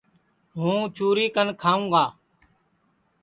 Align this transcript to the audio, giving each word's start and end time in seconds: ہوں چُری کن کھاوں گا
ہوں 0.57 0.81
چُری 0.95 1.25
کن 1.35 1.47
کھاوں 1.61 1.87
گا 1.91 2.05